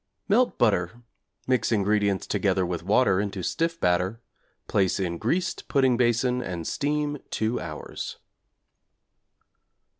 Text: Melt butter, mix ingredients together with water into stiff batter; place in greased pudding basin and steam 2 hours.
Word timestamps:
Melt 0.27 0.57
butter, 0.57 1.03
mix 1.45 1.71
ingredients 1.71 2.25
together 2.25 2.65
with 2.65 2.81
water 2.81 3.19
into 3.21 3.43
stiff 3.43 3.79
batter; 3.79 4.19
place 4.67 4.99
in 4.99 5.19
greased 5.19 5.67
pudding 5.67 5.95
basin 5.95 6.41
and 6.41 6.65
steam 6.65 7.19
2 7.29 7.59
hours. 7.61 8.17